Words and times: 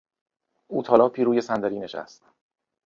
او 0.67 0.83
تالاپی 0.83 1.23
روی 1.23 1.41
صندلی 1.41 1.79
نشست. 1.79 2.23